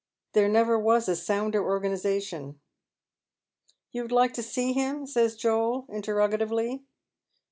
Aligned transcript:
There 0.33 0.49
never 0.49 0.79
was 0.79 1.07
a 1.07 1.15
sounder 1.15 1.63
organization."" 1.63 2.59
You 3.91 4.01
would 4.01 4.11
like 4.11 4.33
to 4.33 4.41
see 4.41 4.73
him?" 4.73 5.05
says 5.05 5.35
Joel, 5.35 5.85
interrogatively. 5.89 6.83